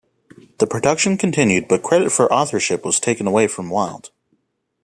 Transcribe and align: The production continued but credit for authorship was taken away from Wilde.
The 0.57 0.65
production 0.65 1.15
continued 1.15 1.67
but 1.67 1.83
credit 1.83 2.11
for 2.11 2.33
authorship 2.33 2.83
was 2.83 2.99
taken 2.99 3.27
away 3.27 3.45
from 3.47 3.69
Wilde. 3.69 4.09